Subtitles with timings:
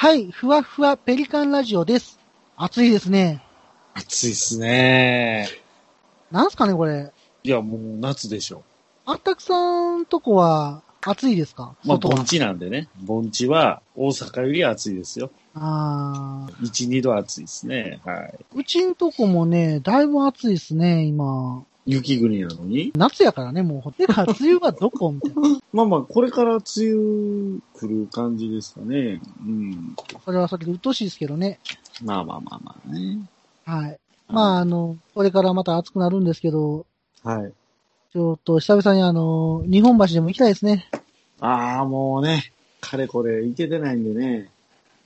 [0.00, 2.20] はい、ふわふわペリカンラジオです。
[2.56, 3.42] 暑いですね。
[3.94, 5.48] 暑いっすね。
[6.30, 7.12] なんすかね、これ。
[7.42, 8.62] いや、もう夏でしょ。
[9.04, 11.74] あったくさんとこは暑いですか？
[11.84, 12.86] まあ、盆地なんでね。
[13.02, 15.32] 盆地は大阪より暑いですよ。
[15.56, 18.00] あー1、2度暑いですね。
[18.04, 18.38] はい。
[18.54, 21.64] うちんとこもね、だいぶ暑いですね、今。
[21.90, 22.92] 雪国なのに？
[22.94, 23.92] 夏やからね、もう。
[23.92, 25.58] てか、梅雨がどこみたいな。
[25.72, 29.20] まあまあ、これから梅雨来る感じですかね。
[29.46, 29.96] うん。
[30.24, 31.58] それはそれで鬱陶しいですけどね。
[32.02, 33.18] まあまあまあまあね。
[33.64, 33.98] はい。
[34.28, 36.84] まあ、あの、これからまた暑くなるんですけど、
[37.24, 37.52] はい。
[38.12, 40.88] ちょっと久々にあの、日本橋でも行きたいですね。
[41.40, 44.50] ああ、もうね、かれこれ行けてないんでね。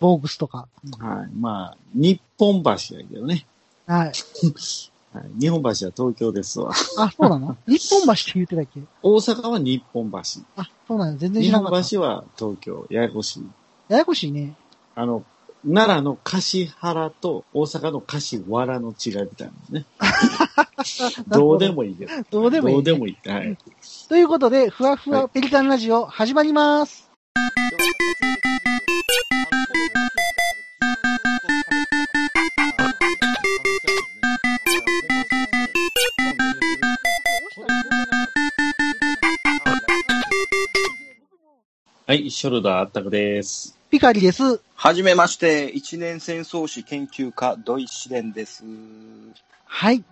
[0.00, 0.66] ボーグスとか。
[0.98, 1.30] はい。
[1.38, 3.46] まあ、日本橋やけどね。
[3.86, 4.12] はい。
[5.12, 5.40] はい。
[5.40, 6.70] 日本橋は東京ですわ。
[6.98, 7.56] あ、そうなの？
[7.66, 8.80] 日本橋って言ってたっけ？
[9.02, 10.18] 大阪は日本橋。
[10.56, 11.82] あ、そうなの全然知日らなかった。
[11.82, 12.86] 本橋は東京。
[12.90, 13.46] ややこしい。
[13.88, 14.54] ややこしいね。
[14.94, 15.24] あの、
[15.64, 19.86] 奈良の橿原と大阪の橿原の違いみたいなね。
[21.28, 22.12] どうでもいいけど。
[22.30, 23.28] どうでもいい、どうでもいい。
[23.28, 23.56] はい。
[24.08, 27.11] ということで、ふわふわペリカンラジオ始まります。
[42.32, 43.78] ショルダーあったくです。
[43.90, 44.60] ピカリです。
[44.74, 48.64] はじめまして、一年戦争史研究家、土井紫伝です。
[49.64, 50.02] はい。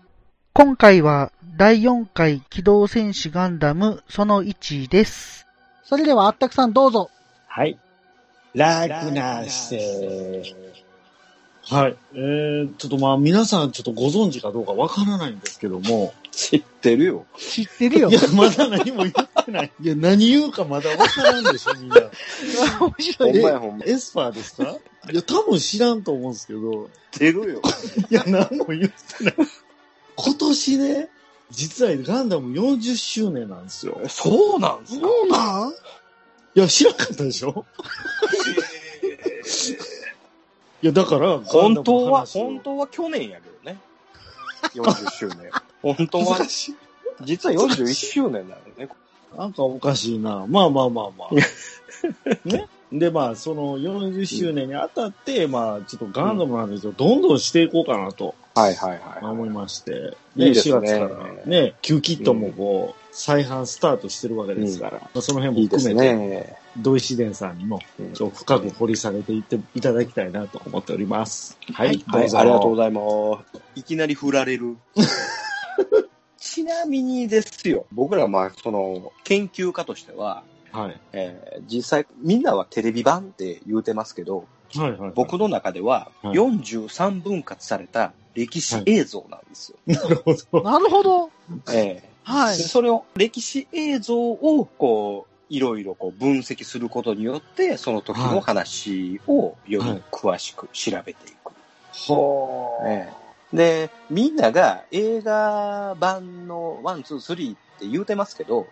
[0.52, 5.46] 今回は第4回機動戦士ガンダムその1です。
[5.82, 7.10] それではあったくさんどうぞ。
[7.46, 7.78] はい。
[8.54, 10.54] 楽な姿勢。
[11.62, 11.96] はい。
[12.14, 16.14] えー、ちょっとまあ皆さんちょっとご存知かどうかわからないんですけども。
[16.32, 17.26] 知ってるよ。
[17.36, 18.14] 知ってるよい。
[18.14, 19.72] や、まだ何も言ってない。
[19.80, 21.96] いや、何言うかまだわからんでしょ、みんな。
[22.80, 23.42] 面白いほんね。
[23.42, 23.84] まやほんま。
[23.84, 24.76] エスパーですか？
[25.12, 26.88] いや、多分知らんと思うんですけど。
[27.12, 27.62] 知ってるよ。
[28.10, 29.34] いや、何も言ってない。
[30.16, 31.08] 今年ね、
[31.50, 34.00] 実はガンダム40周年なんですよ。
[34.08, 35.06] そうなんすか？
[35.06, 35.70] そうなん？
[35.70, 35.74] い
[36.54, 37.66] や、知らんかったでしょ？
[40.82, 43.78] いや、だから、本当は、本当は去年やけどね。
[44.74, 45.50] 40周年。
[45.82, 46.74] 本当は、し
[47.22, 48.88] 実は41周年なのね。
[49.36, 50.46] なんかおかしいな。
[50.48, 51.34] まあまあまあまあ。
[52.44, 52.68] ね？
[52.92, 59.24] で、まあ、その40周年にあたって、まあ、ちょっとガンダムの話をどんどんしていこうかなとはいはいはい。
[59.24, 60.16] 思いまして。
[60.36, 66.56] いいですね4月からね、旧キットもこう、再販スタートしてるわけですから、まあその辺いいですも含めて、ね。
[66.76, 71.58] 土井紫伝さんにも、うんちょっと深く掘り下げていっていただきたいなと思っております。
[71.72, 72.36] はい、はいどうぞ。
[72.36, 73.00] はい、ありがとうございま
[73.54, 73.60] す。
[73.74, 74.76] いきなり振られる。
[76.38, 80.42] ちなみにですよ、僕らまあ、その、研究家としては、
[80.72, 81.00] はい。
[81.12, 85.12] えー実際、みんなはテレビ版って言うてますけど、はいはい、はい。
[85.14, 89.78] 僕の中でははい43分割された歴史映像なんですよ。
[89.86, 90.62] なるほど。
[90.62, 91.30] なるほど。
[91.72, 92.62] ええはいで。
[92.64, 101.52] それを、歴史映像を、こう、いろいろこう分析することによって、その時の話をより詳しく調べていく。
[101.92, 103.20] はええ
[103.52, 108.68] で、みんなが映画版の1、2、3って言うてますけど、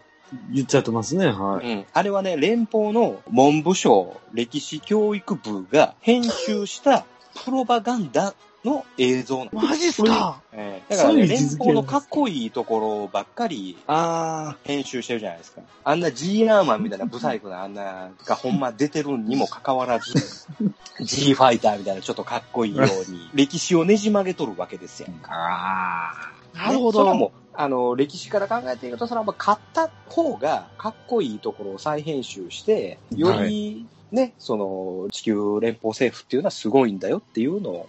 [0.53, 1.67] 言っちゃってますね、はい。
[1.67, 7.07] うん、あれはね、連邦の文部省歴史教育部が編集した
[7.45, 10.41] プロパガンダの映像なんですマジっすか？
[10.53, 15.63] ええだからね、連邦のかっこいいところばっかりあ編集してるじゃないですか。
[15.85, 20.13] あんな G アーマンみたいなブサイクなあんながほんま出てるにもかかわらず、
[21.01, 25.09] G ファイターみたいなちょっとかっこいいように、歴史をねじ曲げとるわけですよ。
[25.29, 26.13] あ。
[26.55, 27.05] あなるほど。
[27.05, 37.89] ねそもう、あの、歴史から考えていくと、それは買った方がかっこいいところを再編集して、より、ね、その、地球連邦政府っていうのはすごいんだよっていうのを、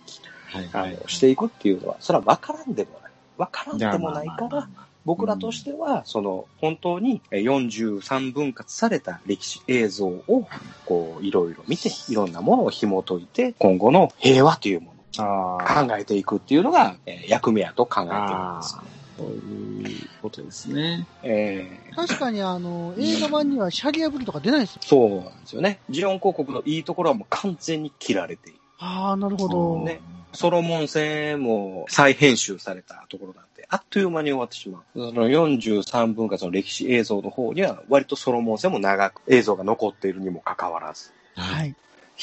[0.53, 0.57] あ。
[0.57, 0.93] はいあはい。
[0.95, 3.11] のしていくっていうのは、それは分からんでもない。
[3.37, 4.67] 分からんでもないから
[5.05, 10.47] 僕らとしては、その、本当にえ43分割された歴史映像を、
[10.85, 18.77] こう、いろいろ見て、いろんなものを紐解いて、今後の平和というものあを考えていくっていうのが、えー役目やと考えてるんです。
[18.77, 18.83] あ。
[19.17, 21.07] そういうことですね。
[21.23, 24.81] えー確かにあの、映画版にはシャリアブリとか出ないですよ。
[24.83, 25.79] そうなんですよね。
[25.89, 28.59] ジオン広告のいいところはもう完全に切られている。
[28.79, 29.85] ああ、なるほど。
[29.85, 30.01] ね
[30.33, 34.83] ソロモン戦も再編集されたところなんで、あっという間に終わってしまう。
[34.93, 41.11] その43分割の歴史映像の方には、割とソロモン戦も長く映像が残っているにもかかわらず。
[41.35, 41.75] はい。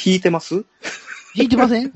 [0.05, 0.64] 引いてます？
[1.37, 1.87] 聞いてません？
[1.87, 1.91] い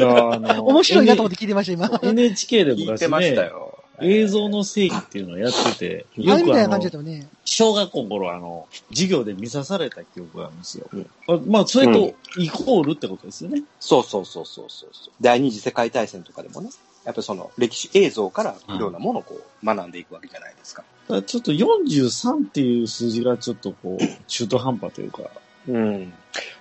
[0.00, 2.00] や、あの、 面白いなと思って聞いてました、今。
[2.02, 3.73] NHK で昔ね、引いてましたよ。
[4.00, 7.26] 映像の正義っていうのをやってて、あれみたいなあの感じだったよね。
[7.44, 10.86] 小学校の頃あの、授業で見さされた記憶があるんですよ。
[10.92, 13.62] うんあまあ、それとイコールってことですよね。
[13.78, 15.12] そうそうそうそうそうそう。
[15.20, 16.70] 第二次世界大戦とかでもね、
[17.04, 20.84] やっぱりその歴史映像からいろんなものをこう学んでいくわけじゃないですか。
[21.26, 25.22] ちょっと43っていう数字がちょっとこう、中途半端というか。
[25.68, 26.12] うん。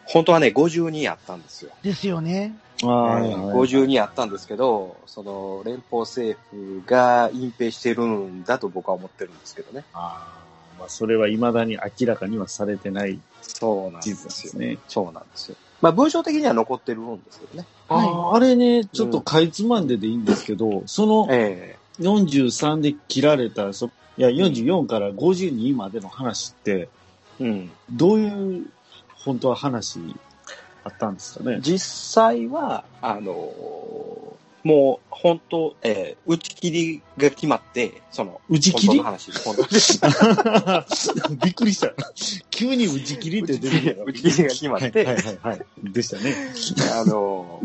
[0.06, 1.72] 本当はね、52あったんですよ。
[1.82, 2.56] ですよね。
[2.86, 3.20] ああ、
[3.54, 9.84] 52あったんですけど、その連邦政府が隠蔽してるんだと僕は思ってるんですけどね。
[9.94, 10.28] あ
[10.78, 14.16] あ、まあ、それは未だに明らかにはされてないそうなんですよ。
[14.16, 14.78] ですね。
[14.88, 15.56] そうなんですよ。
[15.82, 17.68] まあ文章的には残ってるんですけどね。
[17.90, 26.90] はいああ、あれね、ちょっとかいつまんででいいんですけど、そのえ43で切られた、そいや、44から52までの話って、
[27.40, 27.72] えうん。
[27.92, 28.66] どういう、
[29.26, 30.00] 本当は話
[30.84, 31.60] あったんですかね。
[31.62, 31.80] 実
[32.14, 33.32] 際は、あの
[34.64, 39.02] もう本当、えー打ち切りが決まって、その、打ち切り？
[41.44, 41.92] びっくりした。
[42.50, 45.62] 急に打ち切りって出て打ち切りが決まってはいはいはい、はい。
[45.84, 46.34] でしたね。
[47.00, 47.62] あの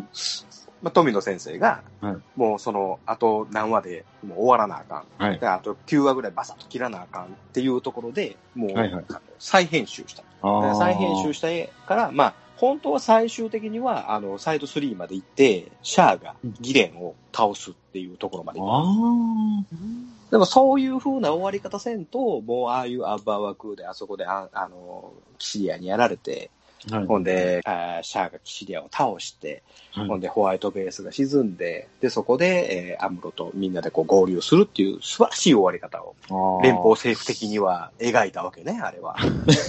[0.81, 5.23] まあ、富野先生が、はいもうその、あと何話でもう終わらなあかん。
[5.23, 9.05] はいで、あと9話ぐらいバサッと切らなあかんっていうところで、もう、はいはい
[9.39, 10.23] 再編集した。
[10.23, 11.49] で再編集した
[11.87, 19.71] から、まあ、本当は最終的には、あの、サイド3まで行って、シャアがギレンを倒すっていうところまで行く。
[19.73, 26.51] あでもそういう風な終わり方せんと、もうああいうアッバー枠であそこであ、あの、キシリアにやられて、
[26.91, 26.97] あ。
[26.97, 27.07] はい。
[27.07, 27.61] ほんで、
[28.03, 29.63] シャアがキシリアを倒して、
[29.93, 39.17] はいほんでホワイトベースが沈んで、で、そこで、えーアムロとみんなでこう合流するっていう素晴らしい終わり方を、連邦政府的には描いたわけね、あれは。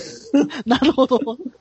[0.65, 1.19] なるほど。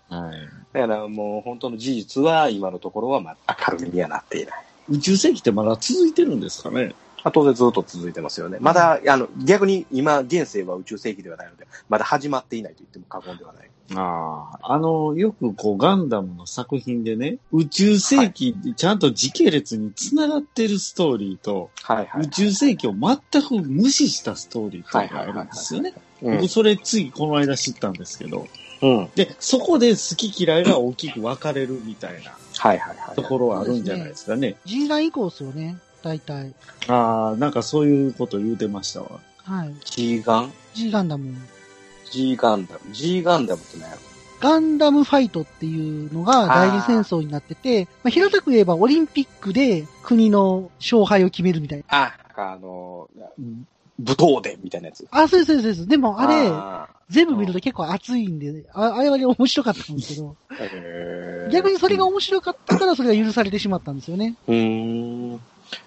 [0.08, 0.57] はい。
[0.72, 4.64] だからもう本当の事実は今のところはまあ明るみにはなっていない。
[4.90, 6.94] 宇宙世紀ってまだ続いてるんですかね？
[7.24, 8.58] まあ当然ずっと続いてますよね。
[8.60, 13.70] まだ、あの、逆に今、現世は宇宙世紀ではないので、まだ始まっていないと言っても過言ではない。
[13.96, 14.74] ああ。
[14.74, 22.22] あの、よくこう、ガンダムの作品でね、宇宙世紀ちゃんと時系列に繋がってるストーリーと、はいはい。
[22.22, 25.94] 宇宙世紀を全く無視したストーリーというのがあるんですよね。
[26.22, 28.46] うん僕、それついこの間知ったんですけど。
[28.82, 29.08] うん。
[29.14, 33.16] で、そこで好き嫌いが大きく分かれるみたいなはいはいはい。
[33.16, 34.56] ところはあるんじゃないですかね。
[34.64, 35.78] G ライン以降ですよね。
[36.02, 36.54] 大体。
[36.86, 39.20] ああ、なんかそういうこと言うてましたわ。
[39.44, 39.74] はい。
[39.84, 41.34] G ガン？G ガンダム。
[42.10, 42.80] ?G ガンダム。
[42.92, 44.02] G ガンダムって何やろ？
[44.40, 51.84] ガンダムファイトっていうのが代理戦争になってて、まあ、平たく言えばオリンピックで国の勝敗を決めるみたいな。
[51.88, 53.08] あ、あの、
[53.98, 55.06] 武闘伝みたいなやつ。
[55.10, 55.86] あ、そうです、そうです。
[55.86, 64.34] でもあれ、あ全部見ると結構熱いんで、ああれはね面白かったんですけど、ー逆にそれが面白かったからそれが許されてしまったんですよね。
[64.46, 65.40] うーん。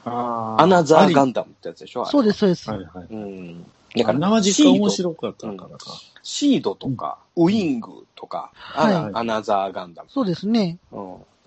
[0.05, 1.29] あアナザーガン。
[1.29, 2.69] ンダムってやつでしょそうです、そうです。
[2.69, 3.07] はいはい。
[3.09, 3.63] うん。
[3.63, 3.67] だ
[3.97, 5.77] だから生実家面白かったからか。
[6.23, 10.09] シードとか、ウィングとか、アナザーガンダム。
[10.09, 10.77] そうですね。
[10.91, 10.99] う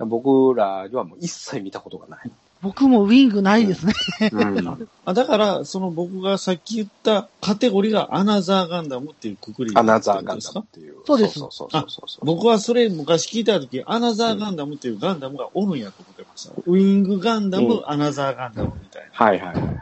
[0.05, 2.31] ん、僕らにはもう一切見たことがない。
[2.65, 3.93] 僕もウィングないですね。
[4.33, 10.95] うん、 あだから、その僕がさっき言ったカテゴリーがアナザーガンダムっていうくくりアナザーガンですかダムっていう。
[11.07, 12.25] そうですそうそうそうそうそう。
[12.25, 16.53] 僕はそれ昔聞いたとき、アナザーガンダムっていうガンダムがおるんやと思ってました。
[16.67, 19.09] ウィングガンダム、うんアナザーガンダムみたいな。
[19.13, 19.77] はいはいはいはい。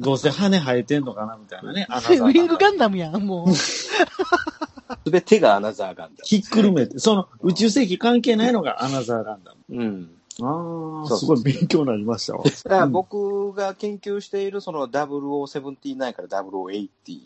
[0.00, 1.86] どうせ羽生えてんのかなみたいなね。
[1.90, 2.32] アナウザーガンダム。
[2.32, 3.52] ィングガンダムやん、もう。
[5.04, 9.76] すべてがアナザーガンダひっくるめて、その宇宙世紀関係ないのがアナザーガンダム。
[9.76, 9.82] ム。
[9.82, 10.13] うん。
[10.42, 12.44] ああ、すごい勉強になりましたわ。
[12.44, 17.20] だから僕が研究しているその0079から0080。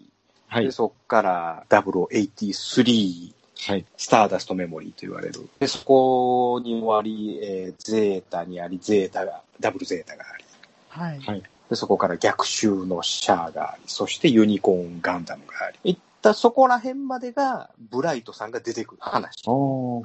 [0.48, 0.72] はいで、。
[0.72, 3.32] そっから0083。
[3.60, 3.84] はい。
[3.96, 5.48] スターダストメモリーと言われる。
[5.58, 10.44] で、そこに終わり、えーゼータにあり、ゼータが、ダブルゼータがあり。
[10.88, 11.20] はい。
[11.20, 11.42] はい。
[11.68, 15.92] で、そこから逆襲のシャアがあり、そしてユニコーンガンダムがあり。
[15.92, 19.42] いったそこら辺までが、ブライトさんが出てくる話。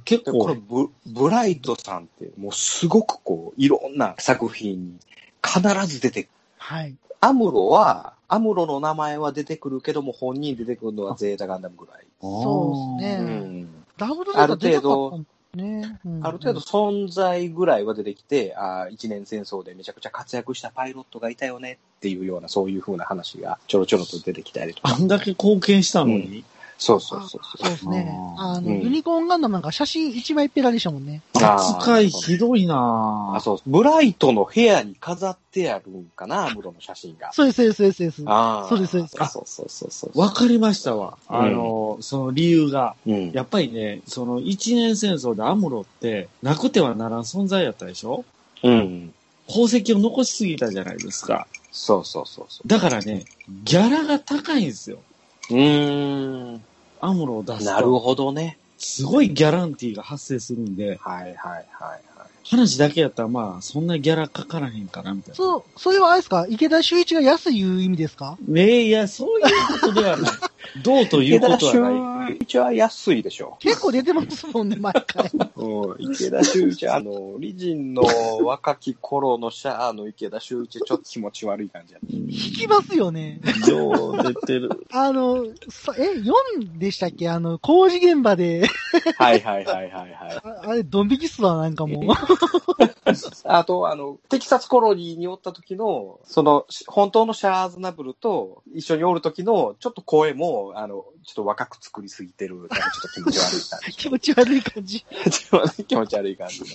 [0.06, 5.00] 結でこれ構、ブ、ブライトさんって、もうすごくこう、いろんな作品に
[5.44, 6.32] 必ず出てくる。
[6.58, 6.96] はい。
[7.20, 12.06] アムロは、アムロの名前は出てくるけども、本人出てくるのはゼータガンダムぐらい。
[12.22, 13.62] そうですうね。
[13.62, 13.68] ん。
[13.98, 16.00] ダブルゼータ出なかったね。
[16.06, 24.96] うんある程度存在ぐらいは出てきて、ああ、一年戦争でめちゃくちゃ活躍したパイロットがいたよねっていうような、そういう風な話がちょろちょろと出てきたりとか。
[24.96, 26.44] あんだけ貢献したのに？
[26.84, 28.14] そうそうそうそうですね。
[28.38, 31.22] あの、うんユニコーンガンダムなんか写真一枚ペラでしたもんね。
[31.34, 33.58] 扱いひどいなあ、そう。
[33.66, 37.32] ブライトの部屋に飾ってあるんかな、アムロの写真が。
[37.32, 38.24] そうです、そうです、そうですそうです。
[38.28, 38.68] ああ。
[38.68, 40.20] そうですそうですそうそうそうそう。
[40.20, 41.18] わかりましたわ。
[41.30, 42.96] あの、その理由が。
[43.08, 43.32] うん。
[43.32, 48.26] やっぱりね、その一年戦争でアムロってなくてはならん存在やったでしょ？
[48.62, 49.14] うん。
[49.48, 51.48] 功績を残しすぎたじゃないですか。
[51.72, 53.24] そうそうそうそだからね、
[53.64, 55.00] ギャラが高いんですよ。
[55.50, 55.54] う。
[55.54, 56.64] うーん。
[57.06, 57.66] アムロを出すと。
[57.66, 58.58] なるほどね。
[58.78, 62.02] すごいギャランティーが発生するんで、はいはいはいはい。
[62.46, 65.36] 話だけやったらまあ、そんなギャラかからへんかな、みたいな。
[65.36, 66.46] そう、それはあれですか？
[66.50, 68.38] 池田修一が安いいう意味ですか？
[68.48, 69.46] ねえ、いや、そういう
[69.82, 70.32] ことではない。
[70.84, 71.94] どうということはない。
[72.30, 73.58] 一は安いでしょ。
[73.60, 75.32] 結構出てますもんね、毎回。
[75.56, 78.04] うん、池田修一、あの、リジンの
[78.44, 82.18] 若き頃のシャアの池田修一、ちょっと気持ち悪い感じやった。
[82.18, 83.40] うん引きますよね。
[83.68, 84.70] よう出てる。
[84.92, 88.66] あの、え、4でしたっけあの、工事現場で、
[89.18, 90.14] はいはいはいはいはい。
[90.44, 92.06] ああれ、ドン引きっすわ、なんかもう。
[93.46, 103.92] あと、あの、テキサスコロニーにおった時の、その、本当のシャアーズナブルと一緒におる時の、ちょっと声も、あの、ちょっと若く作りすぎてる、なんかちょっと気持ち悪い感じ。
[103.98, 105.06] 気持ち悪い感じ。
[105.88, 106.68] 気持ち悪い感じの。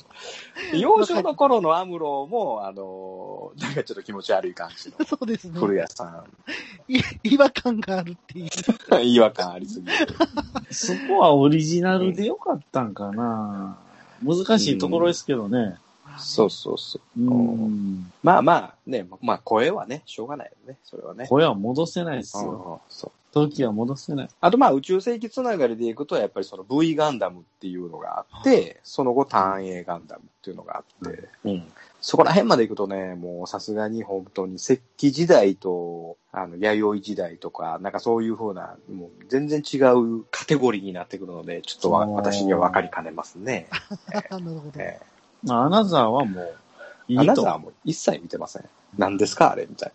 [0.72, 5.04] で幼少の頃のアムロも、あの、なんかちょっと気持ち悪い感じの。
[5.06, 5.58] そうですね。
[5.58, 6.24] 古谷さ
[6.88, 8.46] い違和感があるっていう。
[8.46, 8.48] ん。
[9.08, 9.92] 違和感ありすぎて。
[10.72, 13.78] そこはオリジナルでよかったんかな。
[14.22, 15.76] 難しいところですけどね。
[16.18, 17.20] そうそうそう。
[17.20, 18.12] うん。
[18.24, 20.78] まあまあ、ね、まあ声はね、しょうがないよね。
[20.82, 21.26] それはね。
[21.28, 22.80] 声は戻せないですうんよ。
[22.88, 23.12] そう。
[23.32, 24.28] 時は戻せない。
[24.40, 31.72] あとまあ宇宙世紀つながりでいくと、やっぱりその V ガンダムっていうのがあって、その後単影ガンダムっていうのがあって、うん。
[32.00, 43.68] そこら辺まで行くとね、もうさすがに本当に石器時代と、あの、弥生時代とか、なんかそういう風な、もう全然違うカテゴリーになってくるので、ちょっと私には分かりかねますね。
[44.30, 44.72] なるほど。
[44.76, 45.00] え
[45.42, 46.54] まあ、アナザーはもう、
[47.08, 47.24] いいと。
[47.24, 48.64] ナザーも一切見てません。
[48.96, 49.92] 何ですかあれみたい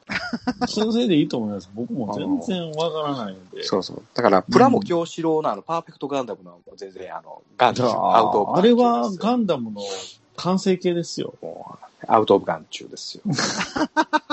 [0.68, 1.70] それでいいと思います。
[1.74, 3.58] 僕も全然わからないんで。
[3.60, 3.64] な。
[3.64, 4.04] そうそう。
[4.14, 9.82] だから、プラモ京志郎のあの、パーフェクトガンダムの全然、あの、ガンじ中、ゃアウトオブあ、あれガン中はですよガンダムの
[10.38, 11.34] 完成形ですよ。
[12.08, 13.24] アウトオブガン中ですよ。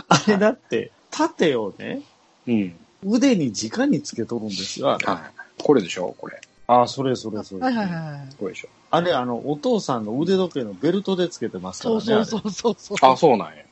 [0.08, 2.02] あれだって、盾をね、
[2.46, 2.76] うん。
[3.04, 4.92] 腕に直につけとるんですよ。
[4.92, 5.62] あれはい。
[5.62, 6.40] これでしょこれ。
[6.66, 7.60] あ、それそれそれ。
[7.62, 8.34] はいはいはいはい。
[8.38, 12.00] これでしょあれ、あの、お父さんの腕時計のベルトでつけてますからね。
[12.00, 13.10] そうそうそうそうそう。
[13.10, 13.64] あ、そうなんや。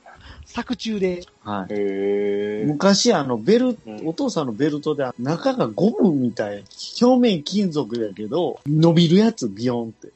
[0.48, 1.20] 作中で。
[1.42, 1.74] はい。
[1.74, 2.64] へえ。
[2.66, 6.64] 昔、あの、ベル、うんお父さんのベルトで、中がゴムみたい、
[7.00, 10.08] 表面金属やけど、伸びるやつ、ビヨンって。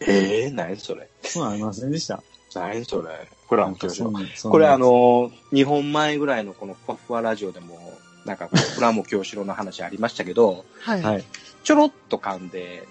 [0.00, 1.08] ええー、何それ。
[1.22, 2.22] そうありませんでした。
[2.54, 3.28] 何それ。
[3.48, 4.06] プラモ京志郎。
[4.06, 7.78] そんなそんなこれあの、2本前ぐらいのこのふわふわラジオでも、
[8.24, 11.02] なんかこう、プラモ京志郎の話ありましたけど、はい。
[11.02, 11.20] ははい。
[11.20, 11.24] い。
[11.64, 12.86] ちょろっと噛んで、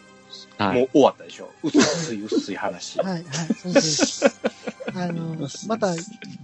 [0.57, 0.79] はい。
[0.79, 1.49] もう終わったでしょ。
[1.63, 2.99] 薄い薄い話。
[2.99, 3.23] はい。
[3.61, 4.25] そうです。
[4.95, 5.35] あの、
[5.67, 5.93] また、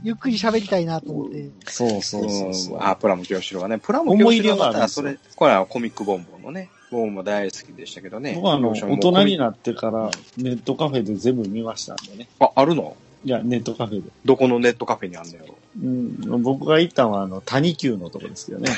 [0.03, 1.50] ゆっくり喋りたいなと思って。
[1.67, 3.77] そうそうそうそううんあ、プラモ京志郎はね。
[3.77, 6.69] プラモ京志郎だったら、それ、これはコミックボンボンのね。
[6.91, 8.34] 僕も大好きでしたけどね。
[8.36, 12.27] 僕はあの、大人になってから、ネットカフェで全部見ましたんでね。
[12.39, 12.96] あ、あるの？
[13.25, 14.10] いや、ネットカフェで。
[14.25, 15.46] どこのネットカフェにあんのよ。
[15.81, 18.72] うん、僕が行ったのは、あの、谷急のとこですけどね。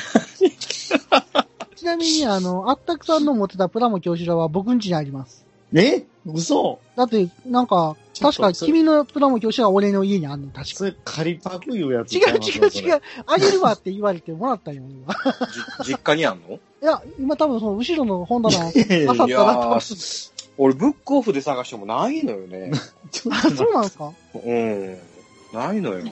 [1.82, 5.44] ちなみに、あの、あったくさんの持ってたプラモ教師らは僕ん家にあります。
[5.74, 6.04] え？
[6.24, 10.64] 嘘だって、なんか、確か君のプラモ教師が俺の家にあんの、確か。
[10.76, 12.96] それ、仮パクいうやつ違う違う違う。
[12.98, 13.00] う。
[13.26, 15.12] あげるわって言われてもらったよ、今。
[15.84, 16.54] じ 実家にあんの？
[16.54, 19.80] いや、今多分その後ろの本棚、あさっいやたら多
[20.58, 22.70] 俺ブックオフで探してもないのよね。
[23.32, 24.12] あ、そうなんですか？
[24.34, 24.98] うん。
[25.52, 26.04] ないのよ。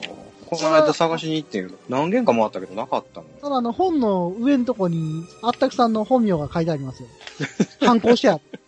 [0.51, 3.27] この間探しに行ってん何軒か回ったけどなかったの。
[3.41, 7.07] ただあの、本の上のとこに、あったくさんの本名が書いてありますよ。
[7.79, 8.59] 反抗してあって。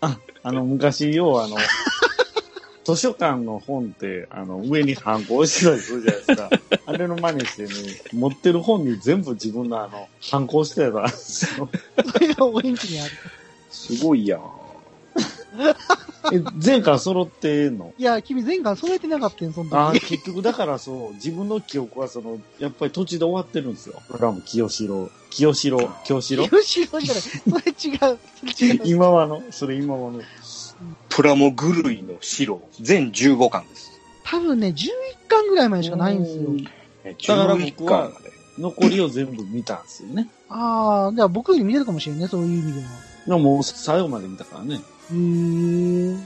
[0.00, 1.56] あ、あの、昔、要はあの、
[2.86, 6.50] 図書館の本って、あの、上に反抗してたりするじゃないですか。
[6.86, 7.70] あれの真似してね、
[8.12, 11.68] 持ってる本に全部自分のあの、反抗してたんですよ。
[12.12, 13.10] それが俺ん家にある。
[13.68, 14.61] すごいやん。
[16.32, 17.92] え、前回揃ってんの？
[17.98, 20.00] いや、君前回揃えてなかったよ、そのあ時。
[20.06, 24.00] 結局だからそう、自分の記憶はその、やっぱり土地で終わってるんですよ。
[24.08, 25.10] これはもう清志郎。
[25.30, 25.90] 清志郎。
[26.04, 26.48] 清志郎？
[26.48, 27.22] 吉野じゃない。
[27.22, 28.18] それ違う。
[28.54, 28.80] それ違う。
[28.84, 30.20] 今はの、それ今はの。
[31.08, 32.60] プラモ狂いの白。
[32.80, 33.90] 全15巻です。
[34.24, 36.44] 多分ね、11巻ぐらいまでしかないんですよ。
[37.04, 38.32] だから11僕は巻まで。
[38.58, 40.28] 残りを全部見たんですよね。
[40.48, 42.88] ああ、じゃあ僕より見てるかもしれんね、そういう意味では。
[43.26, 44.80] でももう最後まで見たからね。
[45.12, 46.22] うん。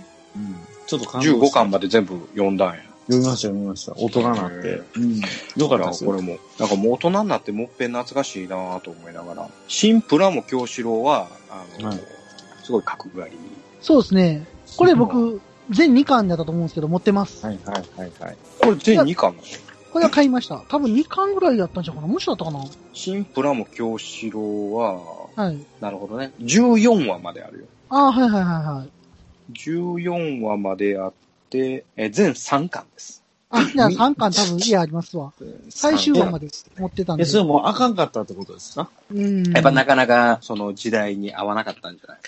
[0.86, 2.82] ちょっと感動15した巻まで全部読んだんや。
[3.06, 3.92] 読みました、読みました。
[3.96, 4.82] 大人になって。
[4.96, 5.20] うん。
[5.56, 6.10] よかったですよ。
[6.10, 9.48] これも、なんかもう大人になってもっぺん懐かしいなと思いながら。
[9.68, 12.00] 新プラモ京志郎は、あの、はい
[12.64, 13.38] すごい角刈り。
[13.80, 14.44] そうですね。
[14.76, 15.40] これ僕、
[15.70, 17.46] 全2巻だったと思うんですけど、持ってます。
[17.46, 18.36] はいはいはいはい。
[18.60, 19.46] これ全2巻なの？
[19.92, 20.64] これは買いました。
[20.68, 25.00] 多分2巻ぐらいだったんじゃうかなもしだったかな新プラモ京志郎は、
[25.36, 25.58] はい。
[25.80, 26.32] なるほどね。
[26.40, 27.64] 14話まであるよ。
[27.88, 28.90] ああ、はいはいはいはい。
[29.52, 31.12] 14話まであっ
[31.50, 33.22] て、え全3巻です。
[33.48, 35.32] あ、じゃあ3巻多分家ありますわ。
[35.70, 37.22] 最終話まで持ってたんで。
[37.22, 38.90] え、それもうあかんかったってことですか？
[39.12, 39.52] うん。
[39.52, 42.18] やっぱなかなかその時代に合わなかったんじゃない？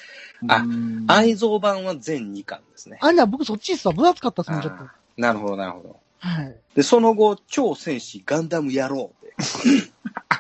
[0.47, 2.99] あうん愛蔵版は全2巻ですね。
[3.01, 3.95] あ、じゃあ僕そっちっすわ。
[3.95, 4.85] 分厚かったっすね、ちょっと。
[5.17, 5.97] なるほど、なるほど。
[6.21, 6.57] はい。
[6.77, 9.35] で、その後、超戦士ガンダム野郎って。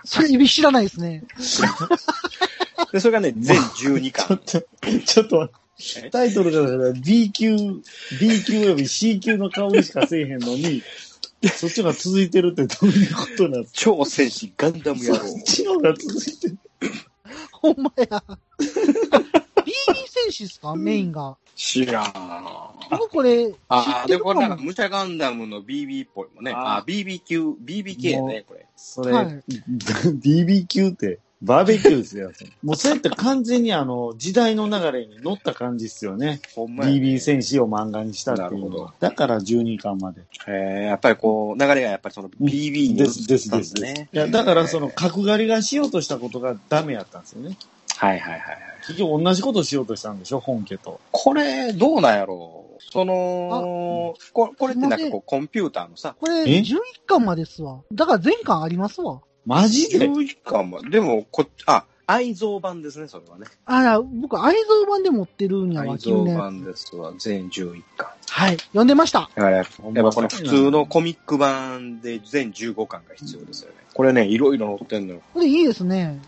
[0.04, 1.24] それ、指知らないですね。
[2.92, 4.38] で、それがね、全12 ちょっ巻。
[4.38, 4.60] と、
[5.06, 5.50] ちょっと、
[6.10, 7.54] タイトルが B 級、
[8.20, 10.82] B 級より C 級の香りしかせえへんのに、
[11.56, 15.36] そっちが続いてるってどういうことなんです超戦士ガンダム野郎かそ。
[15.38, 16.58] っちのが続いてる。
[17.52, 18.22] ほんまや。
[18.58, 19.72] BB
[20.08, 20.74] 戦士っすか？
[20.74, 21.36] メインが。
[21.54, 22.12] 知らん。
[22.90, 24.62] 僕これ、知ああ、で、もこれなんか、。
[24.64, 26.52] ムチャガンダムの BB っぽいもんね。
[26.52, 28.66] あーああ、BB 級、BB 系ね、これ。
[28.76, 32.32] それ、はい BB 級って、バーベキューですよ。
[32.64, 36.40] もうそうやって完全にあの、時代の流れに乗った感じっすよね。
[36.54, 38.82] ほんまやね BB 戦士を漫画にしたっていうのなるほど。
[38.84, 40.22] はだから12巻まで。
[40.48, 43.74] えー、やっぱりこう、流れがやっぱりその BB にです、です、移ったんです。
[43.76, 44.08] ね。
[44.12, 47.56] いや、だからその、角刈りがしようとしたことがダメやったんですよね。
[47.96, 48.58] はいはいはいはい。
[48.86, 51.00] 結局同じことしようとしたんでしょ、本家と。
[51.12, 56.76] これ、どうなんやろうその、ここれってなんかこう、コンピューターのさ、これ、え？11
[57.06, 57.80] 巻までっすわ。
[57.92, 59.20] だから全巻ありますわ。
[59.48, 63.46] マジで？11巻も、でも、こあ、愛蔵版ですね、それはね。
[63.64, 66.38] あら、僕、愛蔵版で持ってるんやわ、愛蔵9年。
[66.38, 68.08] 版ですわ、全11巻。
[68.28, 68.56] はい。
[68.58, 69.30] 読んでました。
[69.34, 73.76] だからやっぱやっぱこの普通のコミック版で全15巻が必要ですよね。
[73.94, 75.22] これね、いろいろ載ってんのよ。
[75.32, 76.20] これいいですね。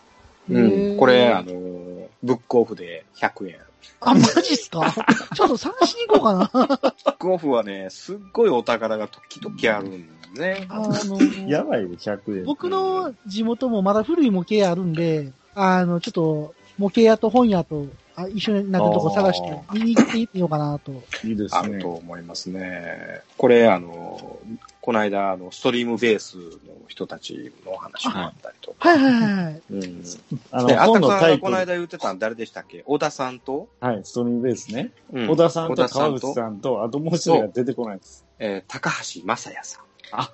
[0.48, 0.96] うん。
[0.96, 3.56] これ、あのー、ブックオフで100円。
[4.00, 4.94] あ、マジっすか？
[5.36, 6.66] ちょっと探しに行こうかな。
[6.66, 10.08] ブックオフはね、すっごいお宝が時々あるん
[10.38, 10.66] ね。
[10.68, 11.18] あの、
[11.48, 12.44] やばいよ、100円。
[12.44, 20.92] 僕の地元もまだ古い模型屋あるんで、あの、ちょっと、模型屋と本屋とあ一緒になるとこ探して、見に行ってみようかなと。
[21.24, 21.90] いいですねあると。
[21.90, 23.20] 思いますね。
[23.36, 24.38] これ、あの、
[24.80, 26.50] この間、あの、ストリームベースの
[26.88, 28.88] 人たちのお話もあったりとか。
[28.88, 29.62] はいはいはいはい。
[29.70, 30.04] うん。
[30.50, 31.38] あの、で、あたさんが。
[31.38, 32.82] この間言ってたの誰でしたっけ？
[32.86, 34.90] 小田さんと、はい、ストリームベースね。
[35.12, 38.24] うん小田さんと小田さん川口さんと、あともう一人が出てこないです。
[38.38, 39.89] えー高橋正也さん。
[40.12, 40.30] あ、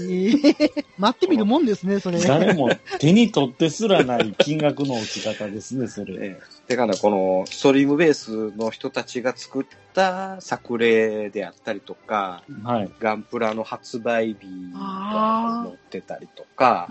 [0.00, 2.18] ええ待ってみるもんですね、それ。
[2.20, 6.16] 誰も手に取ってすらない金額の落ち方ですね、それ。
[6.16, 12.90] ね、 てかね、このストリームベースの人たちが作った作例であったりとか、はい。
[12.98, 14.36] ガンプラの発売日
[14.72, 16.88] が載ってたりとか、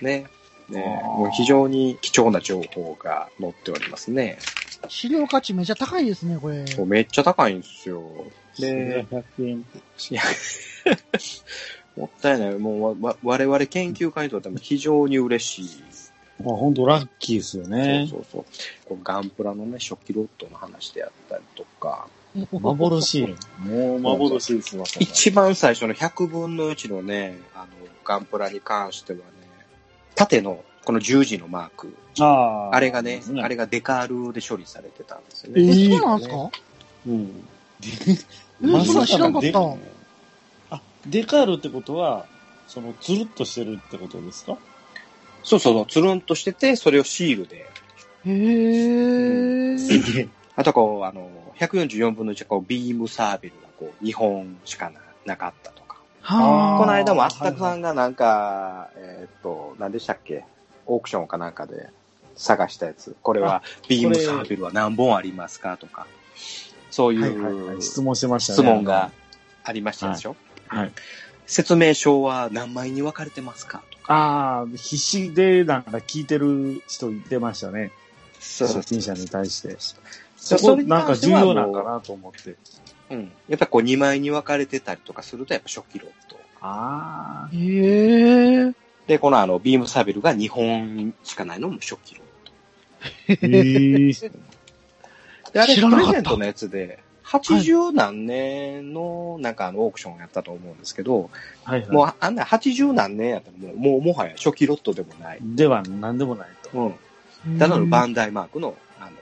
[0.00, 0.26] ね。
[0.70, 1.02] ね、
[1.34, 4.38] 非常に貴重な情報が載っておりますね。
[4.88, 6.66] 資料価値めちゃ高いですね、これ。
[6.66, 8.02] そうめっちゃ高いんですよ。
[8.58, 9.58] で、100円。
[10.10, 10.22] いや
[11.96, 12.58] もったいない。
[12.58, 15.82] もうわ、わ我々研究家にとっても非常に嬉しい。
[16.42, 18.06] まあ、本当ラッキーですよね。
[18.08, 18.44] そうそう
[18.88, 18.98] そう。
[19.02, 22.06] ガンプラのね、初期ロットの話であったりとか、
[22.52, 23.26] 幻。
[23.58, 24.84] もう幻ですわ。
[25.00, 27.66] 一番最初の100分の1のね、あの、
[28.04, 29.24] ガンプラに関してはね、
[30.14, 35.74] 縦のこの十字のマーク、ああれがね、あれが、がデカールで処理されてたんですよえ、ね。
[35.74, 36.50] そうなんですか？
[37.06, 37.48] うん。
[38.62, 40.76] え、そんなん知らんかった。
[40.76, 42.24] あ、デカールってことは、
[42.66, 44.56] その、つるっとしてるってことですか？
[45.42, 47.70] そうそうそう、つるんとしてて、それをシールで。
[48.26, 50.28] へえ。
[50.56, 55.98] あとこう、あの、144分の1はこう、ビームサーベルがこう、2本しかななかったとか。
[56.22, 56.78] はあ。
[56.80, 60.44] この間もあったくさんがなんか、えーっと、何でしたっけ？
[60.88, 61.90] オークションかなんかで
[62.34, 63.14] 探したやつ。
[63.22, 66.06] これは、ビームサーベルは何本ありますかとか。
[66.90, 67.82] そういはいはいはうい。
[67.82, 68.56] 質問してましたね。
[68.56, 69.12] 質問が
[69.62, 70.34] ありましたでしょ、
[70.66, 70.92] はい。
[71.46, 73.82] 説明書は何枚に分かれてますか？
[73.90, 74.14] とか。
[74.14, 77.92] ああ、必死でなんか聞いてる人いてましたね。
[78.40, 79.76] そう初心者に対して。
[80.36, 82.56] そそこなんか重要なんかなと思って。
[83.10, 83.32] うん。
[83.48, 86.38] やっぱこう2枚に分かれてたりとかすると、やっぱ初期ロット。
[86.60, 88.72] あへえ。
[89.08, 92.52] で、このあの、ビームサーベルが2本しかないのも初期ロット。
[93.02, 93.32] あ。
[93.32, 93.38] へ
[94.10, 94.12] え。
[95.50, 101.30] で、あれ、知らなかったプレゼントのやつで、80何年の、なんかあの、オークションやったと思うんですけど、
[101.64, 101.90] はいはい。
[101.90, 105.38] もう、あんな80何年やったらもう、もう、もはや初期ロットでもない。
[105.42, 106.94] では、なんでもないと。
[107.46, 107.58] うん。
[107.58, 109.12] ただのバンダイマークの、あの、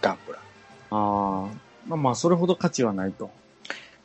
[0.00, 0.38] ガンプラ。
[0.38, 0.42] あ
[0.90, 1.48] あ。
[1.86, 3.30] まあまあ、それほど価値はないと。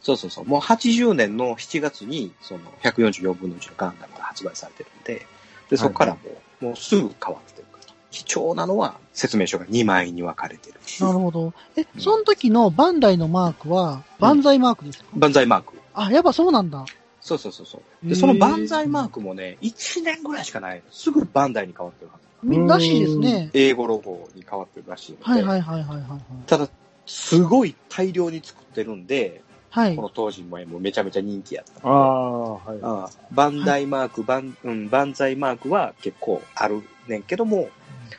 [0.01, 0.45] そうそうそう。
[0.45, 5.25] もう80年の7月に、その144分の1のガンダムが発売されてるんで、
[5.69, 6.19] で、そこからも
[6.61, 7.93] う、もうすぐ変わってるから。
[8.09, 10.79] 貴重なのは説明書が2枚に分かれてる。
[10.99, 11.53] なるほど。
[11.77, 15.73] え、その時のバンダイのマークは、万歳マークですか、万歳マーク。
[15.93, 16.85] あ、やっぱそうなんだ。
[17.21, 18.09] そうそうそうそう。
[18.09, 20.81] で、その万歳マークもね、1年ぐらいしかない。
[20.91, 22.47] すぐバンダイに変わってるはず。
[22.47, 23.51] みらしいですね。
[23.53, 25.23] 英語ロゴに変わってるらしいので。
[25.25, 26.19] はいはいはいはいはいはい。
[26.47, 26.67] ただ、
[27.05, 30.03] すごい大量に作ってるんで、はいこ。
[30.03, 31.91] の当時ももうめちゃめちゃ人気やったあ。
[31.91, 32.79] あ、はい。
[32.81, 37.69] ああバンダイマーク、バン、うん、バンザイマークは結構あるねんけども、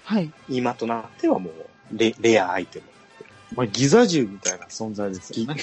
[0.04, 0.32] はい。
[0.48, 1.52] 今となってはもう
[1.96, 2.91] レレアアイテム。
[3.54, 5.56] まあ、ギザ銃みたいな存在ですよね。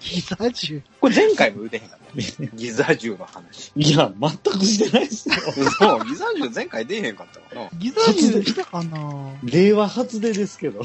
[0.00, 0.82] ギザ銃。
[1.00, 2.50] これ前回も言うてへんかったね。
[2.54, 3.72] ギザ銃の話。
[3.76, 5.34] いや、全くしてないですよ。
[5.78, 7.68] そう、ギザ銃前回出えへんかったかな。
[7.78, 9.30] ギザ銃来たかな？
[9.44, 10.82] 令和初出ですけど。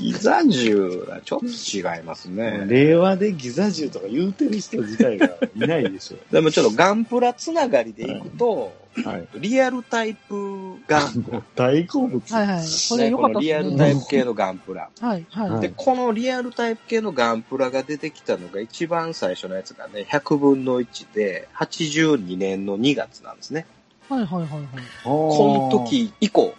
[0.00, 2.64] ギザ銃はちょっと違いますね。
[2.68, 6.16] 令和でギザ銃とか言うてる人自体がいないでしょ。
[6.32, 8.72] でもちょっとガンプラつながりでいくと、
[9.04, 9.28] はい。
[9.34, 11.42] リアルタイプガンプラ。
[11.54, 12.34] 大好物。
[12.34, 12.64] はいはい。
[12.88, 14.00] これね、良かったっすこのリアルタイね。
[14.00, 14.90] プ系のガンプラ。
[15.00, 15.50] はいはい。
[15.50, 23.66] はいで、このリアルタイプ系のガンプラが出てきたのが一番最初のやつがね、100分の1で、82年の2月なんですね。
[24.08, 24.60] はいはいはいはい。
[25.04, 26.54] この時以降、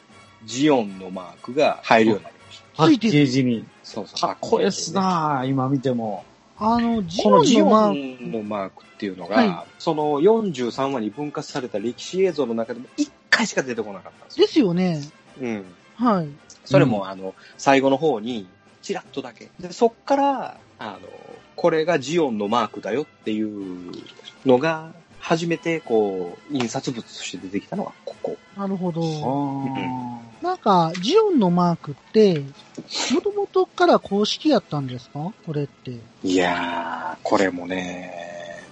[0.45, 2.65] ジオンのマークが入るようになりました。
[2.75, 3.65] パッケージに。
[3.83, 4.19] そうそう。
[4.19, 6.25] かっこええっすな今見ても。
[6.59, 14.47] あの、ジこのジオオンのマークっていうのが、はその43話に分割された歴史映像の中でも1回しか出てこなかったんですク、よ。
[14.47, 15.01] ですよね。
[15.39, 15.65] うん。
[15.95, 16.27] はい。
[16.65, 18.47] それも、あの、最後の方に、
[18.81, 19.49] チラッとだけ。
[19.59, 20.99] で、そっから、あの、
[21.55, 23.91] これがジオンのマークだよっていう
[24.45, 24.93] のが、
[25.27, 28.37] 初めて、こう、印刷物として出てきたのは、ここ。
[28.55, 29.01] なるほど。
[30.41, 32.39] あなんか、ジオンのマークって、
[33.13, 35.33] もともとから公式やったんですか？
[35.45, 35.97] これって。
[36.23, 38.13] いやー、これもね、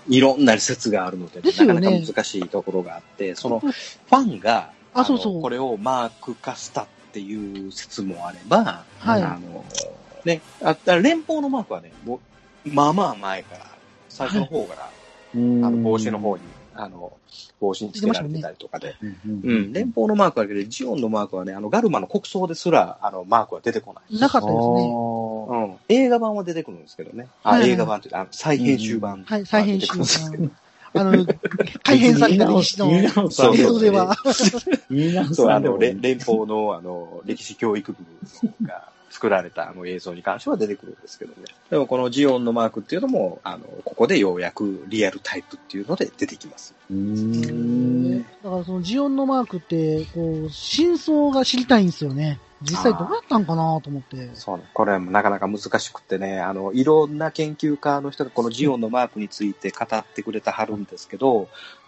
[0.08, 9.65] いろんな説があるので、ですよねなかなか難しいところがあって、その、ファンが、のあそうそうこれをマーク化したっていう説もあれば、はいあの、
[10.24, 11.91] ね、あ連邦のマークはね、
[12.63, 13.65] まあまあ前から、
[14.08, 15.05] 最初の方から、ー
[15.36, 16.43] あの、帽子の方に、
[16.74, 17.13] あの、
[17.60, 18.95] 帽子につけられてたりとかで。
[19.02, 24.19] うんうん、連邦のマークはあるけど、ジオンのマークはね、あの、ガルマの国葬ですら、あの、マークは出てこない。
[24.19, 24.65] なかったですね。
[24.67, 25.56] う。
[25.56, 25.76] ん。
[25.89, 27.28] 映画版は出てくるんですけどね。
[27.43, 29.24] あ、はいはい映画版っていうか、あの再編集版。
[29.24, 30.50] はい、再編集出てくるんですけど
[30.98, 31.26] あの、
[31.84, 34.15] 改編された歴史の映像では。
[34.15, 34.30] そ
[35.10, 37.98] う、あの、さんでも連連邦の、あの、歴史教育部
[38.65, 41.47] が作られたあの映像に関しては出てくるんですけどね。
[41.69, 46.75] でもこのジオンのマークっていうのも、あの、ここでようやくリアルタイプっていうので出てきます。
[46.91, 48.19] うーん。
[48.19, 52.41] だからそのジオンのマークって、こう、真相が知りたいんですよね。
[52.62, 54.32] 実際どうやったんかなと思って。
[54.34, 54.65] そうね。
[54.73, 61.47] これもなかなか難しくってね、あの、いろんな研究家の人がこのジオンのマークについて語ってくれてはるんですけど、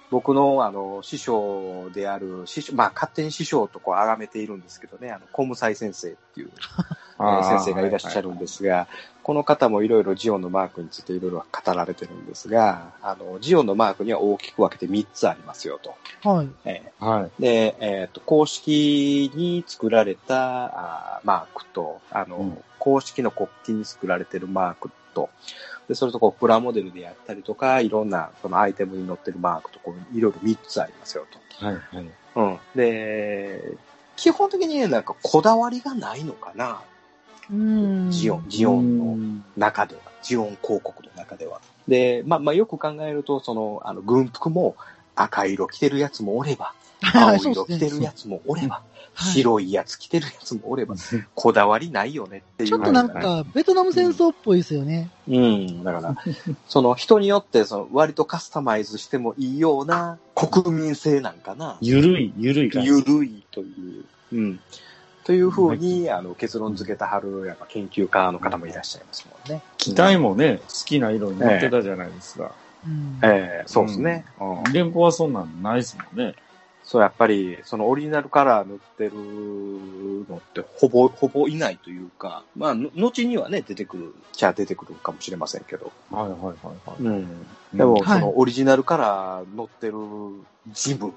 [0.10, 6.52] 僕の、あの、師匠である、師匠、まあ、勝手に師匠とこう、崇めているんですけどね、あの、コムサイ先生っていう、
[7.20, 8.88] えー先生がいらっしゃるんですが、
[9.24, 15.96] この方もいろいろジオンのマークについていろいろ語られてるんですが、あの、ジオンのマークには大きく分けて3つありますよと。
[16.30, 16.50] はい。
[16.64, 17.42] えはい。
[17.42, 25.30] ーで、えっ、と、公式に作られたあーマークと、あの、うん公式の国旗に作られてるマークと、
[25.88, 31.26] で、それとこう、プラモデルでやったりとか、いろんな、そのアイテムに載ってるマークと、こう、いろいろ3つありますよ
[31.60, 31.74] はい。
[31.74, 32.06] はい。
[32.34, 32.42] と。
[32.42, 32.60] うん。
[32.76, 33.78] で、
[34.16, 36.82] 基本的にね、なんかこだわりがないのかな。
[37.50, 38.12] うーん。
[38.12, 39.18] ジオン、ジオンのの。
[39.56, 41.62] 中では、ジオン広告の中では。
[41.88, 44.76] で、まあ、まあ、よく考えると、その、あの、軍服も
[45.16, 46.74] 赤色着てるやつもおれば、
[47.14, 47.80] 青色 着。
[47.80, 50.96] てるやつもおれば、はい白いやつ着てるやつもおれば、
[51.34, 52.70] こだわりないよねっていう。
[52.70, 55.10] ちょっとなんか、ベトナム戦争っぽいですよね。
[55.28, 56.16] うん、だから、
[56.70, 61.78] その人によって、その割とカスタマイズしてもいいような国民性なんかな。
[61.82, 62.90] ゆるい、ゆるい感じ。
[62.90, 64.06] ゆるいという。
[64.34, 64.60] うん。
[65.24, 69.62] というふうに、あの、結論付けたはる、やっぱ研究家の方もいらっしゃいますもんね。
[69.78, 72.52] 機体もね、好きな色になってたじゃないですか。
[72.86, 73.20] うん。
[73.24, 74.26] ええそうですね。
[74.40, 76.36] うん連邦はそんなんないですもんね。
[76.88, 85.92] そう、やっぱり、そのオリジナルカラー塗ってるのって、ほぼ、ほぼいないというか、まあ、の後にはね、出てくる、じゃあ出てくるかもしれませんけど。
[86.10, 86.54] はいはいはい
[86.90, 87.04] はい。
[87.04, 87.46] うん。
[87.74, 89.96] でも、はいそのオリジナルカラー乗ってる
[90.72, 91.12] ジム、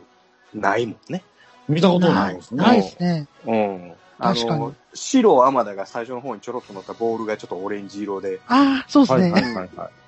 [0.53, 1.23] ないもんね。
[1.69, 2.65] 見たことないですね。
[2.65, 3.29] ないですね。
[3.47, 3.93] うん。
[4.19, 9.31] あ確かにの、白天田が最初の方にちょろっと乗ったボールがちょっとオレンジ色で、ああ、そうですね。
[9.31, 10.00] はいはいはいはい。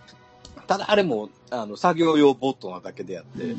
[0.66, 3.57] ただあれも、あの、作業用ボットなだけであって、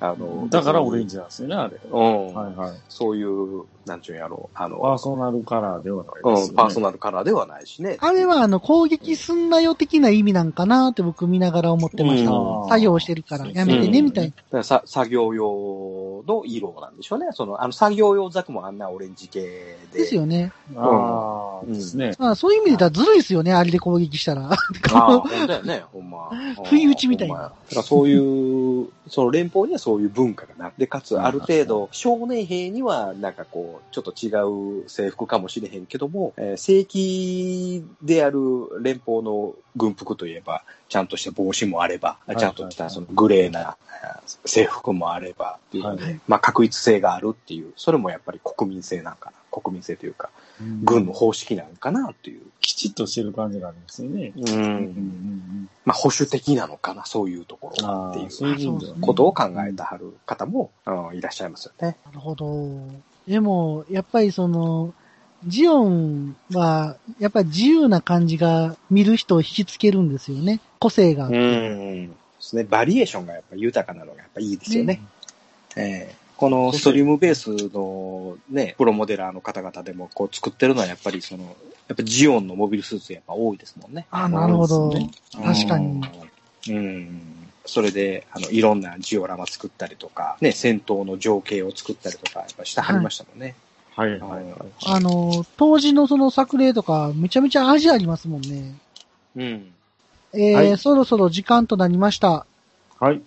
[0.00, 1.78] あの、だからオレンジなんですよね、あれ。
[1.90, 2.34] うん。
[2.34, 2.72] はいはい。
[2.88, 6.42] そういう、なんちゅうんやろう、あの、パーソナルカラーではないですよね。
[6.48, 7.98] うん、パーソナルカラーではないしね。
[8.00, 12.30] あれはあの、攻撃すんなよ的な意味なんかなって僕見ながら思ってました。
[12.30, 14.30] うん作業してるからやめてね、うんみたいな。
[14.30, 15.44] だからさ作業用
[16.26, 17.26] の色なんでしょうね。
[17.32, 19.40] その、あの、作業用ザクもあんなオレンジ系
[19.92, 20.00] で。
[20.00, 20.52] ですよね。
[20.76, 22.14] ああ、うんですね。
[22.18, 24.50] まあそういう意味で言ったらずるいですよね、あれで攻撃したら。
[24.50, 24.56] あ
[24.92, 26.30] あ、ほんとやね、ほんま。
[26.64, 28.14] 不意打ちみたいなだからそうい
[28.84, 38.40] う、その連邦にはそういう文化がなって、かつある程度、少年兵にはなんかこう、ちょっと違う制服かもしれへんけども、えー正規である
[38.80, 40.62] 連邦の軍服といえば、
[40.94, 49.36] ちゃんとした帽子もあれば、いちゃんとしたそのグレーなえー制服もあればっていう、はいまあ確一性があるっていう、それもやっぱり国民性なんかな。
[49.50, 50.30] 国民性というか、
[50.82, 52.42] 軍の方式なんかなっていう。
[52.60, 54.32] きちっとしてる感じがありますよね。
[54.36, 61.96] うんうんうんまあ保守的なのかな、そういうところはっていうことを考えてはる方も、うんいらっしゃいますよね。
[62.06, 62.78] なるほど。
[63.26, 64.94] でも、やっぱりその、
[65.46, 70.60] ジオンは、やっぱり自由な感じが見る人を引きつけるんですよね。
[70.78, 71.26] 個性が。
[71.26, 72.08] うん。
[72.08, 72.64] ですね。
[72.64, 75.00] バリエーションがやっぱ豊かなのがやっぱいいですよね。
[75.76, 81.44] ええこのストリームベースのね、プロモデラーの方々でもこう作ってるのはやっぱりその、
[81.86, 84.06] やっぱジオンのモビルスーツやっぱ多いですもんね。
[84.10, 84.88] あ、なるほど。
[84.92, 86.02] ね確かに。
[86.70, 87.22] うん。
[87.66, 93.54] それで、あの、いろんなジオラマ作ったりとか、ね、戦闘の情景を作ったりとか、やっぱしてはりましたもんね。
[93.96, 94.44] はいはいはい。
[94.86, 98.74] あの、当時のその作例とか、めちゃめちゃ味ありますもんね。
[99.36, 99.72] うん。
[100.32, 102.44] えーはいそろそろ時間となりました。
[102.98, 103.22] はい。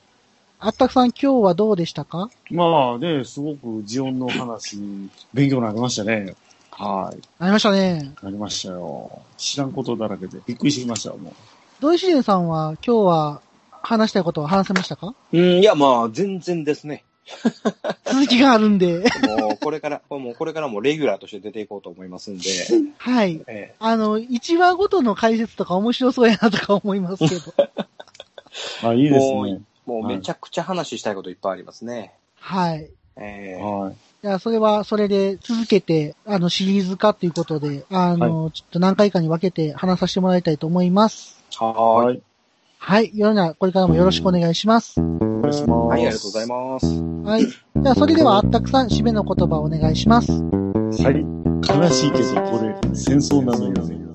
[0.60, 2.30] あったくさん今日はどうでしたか？
[2.50, 4.78] まあね、すごくジオンの話、
[5.34, 6.36] 勉強になりましたね。
[6.72, 7.22] はい。
[7.40, 8.14] なりましたね。
[8.22, 9.22] なりましたよ。
[9.38, 11.34] 知らんことだらけでびっくりしましたよ、もう。
[11.80, 15.14] 土井自然さんは今日は話したいことは話せましたか？
[15.32, 17.06] うん、いや、まあ、全然ですね。
[18.06, 19.00] 続きがあるんで。
[19.38, 22.44] もう、これから、 もう、これからもレギュラーとして出ていこうと思いますんで、
[22.98, 23.42] はい。
[23.48, 27.54] えあの、1話ごとの解説とか面白そうやなとか思いますけど。
[28.84, 29.62] あ、いいですもうね。
[29.86, 32.14] もうめちゃくちゃ話したいこといっぱいありますね。
[32.40, 32.90] はい。
[33.18, 33.96] ええはい。
[34.22, 41.44] じゃあ、それは、それで続けて、あの、シリーズ化ということで、あの、ちょっと何回かに分けて話させてもらいたいと思います。
[41.60, 42.22] はーい。
[42.80, 43.04] はい。
[43.06, 43.18] はい。
[43.18, 45.00] よろな、これからもよろしくお願いします。
[45.00, 45.04] お
[45.42, 45.72] 願いします。
[45.72, 46.86] はい、ありがとうございます。
[47.24, 47.42] はい。
[47.46, 50.32] じゃあ、それでは、あったくさん、締めの言葉をお願いします。
[50.32, 51.38] はい。
[51.68, 54.07] 悲しいけど、これ、戦争なのよね。